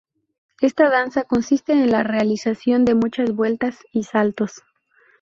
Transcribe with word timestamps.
Esta 0.61 0.89
danza 0.89 1.25
consiste 1.25 1.73
en 1.73 1.91
la 1.91 2.01
realización 2.01 2.85
de 2.85 2.95
muchas 2.95 3.35
vueltas 3.35 3.77
y 3.93 4.01
saltos. 4.01 4.63